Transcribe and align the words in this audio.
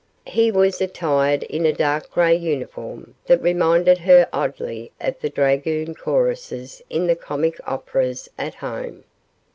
He 0.25 0.49
was 0.49 0.81
attired 0.81 1.43
in 1.43 1.63
a 1.63 1.71
dark 1.73 2.09
gray 2.09 2.33
uniform 2.35 3.13
that 3.27 3.39
reminded 3.39 3.99
her 3.99 4.27
oddly 4.33 4.91
of 4.99 5.19
the 5.19 5.29
dragoon 5.29 5.93
choruses 5.93 6.81
in 6.89 7.05
the 7.05 7.15
comic 7.15 7.61
operas 7.67 8.27
at 8.35 8.55
home. 8.55 9.03